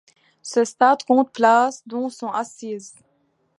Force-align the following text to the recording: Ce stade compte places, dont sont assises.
Ce 0.41 0.63
stade 0.65 1.03
compte 1.03 1.31
places, 1.31 1.83
dont 1.85 2.09
sont 2.09 2.31
assises. 2.31 2.95